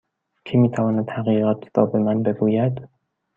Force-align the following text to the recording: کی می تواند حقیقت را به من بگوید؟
کی 0.45 0.57
می 0.57 0.69
تواند 0.69 1.09
حقیقت 1.09 1.77
را 1.77 1.85
به 1.85 1.99
من 1.99 2.23
بگوید؟ 2.23 2.87